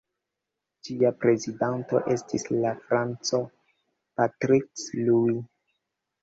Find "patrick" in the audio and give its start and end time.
4.15-4.83